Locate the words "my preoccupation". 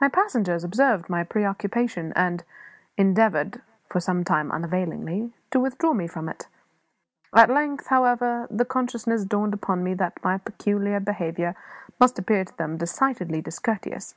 1.10-2.14